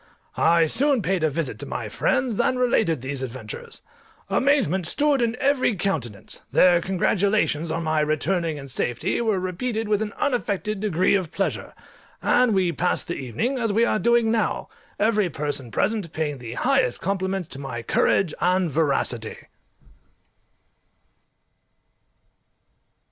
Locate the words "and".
2.41-2.57, 12.19-12.55, 18.41-18.71